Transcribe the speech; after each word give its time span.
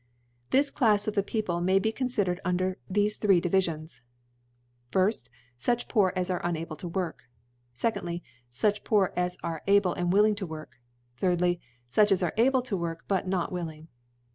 This 0.49 0.71
Clafs 0.71 1.07
of 1.07 1.13
the 1.13 1.21
People 1.21 1.61
may 1.61 1.77
be 1.77 1.93
confidcr 1.93 2.29
cd 2.37 2.41
under 2.43 2.79
thefc 2.91 3.19
three 3.19 3.39
Divifions: 3.39 4.01
Firfty 4.91 5.27
Such 5.59 5.87
Poor 5.87 6.11
as 6.15 6.31
are 6.31 6.41
unable 6.43 6.75
to 6.77 6.87
work, 6.87 7.25
2dly^ 7.75 8.21
Such 8.49 8.77
as 9.15 9.37
are 9.43 9.61
able 9.67 9.93
and 9.93 10.11
williDg 10.11 10.37
to 10.37 10.47
work. 10.47 10.71
idly^ 11.19 11.59
Such 11.87 12.11
as 12.11 12.23
are 12.23 12.33
able 12.35 12.63
to 12.63 12.75
work, 12.75 13.03
but 13.07 13.27
not 13.27 13.51
willing. 13.51 13.89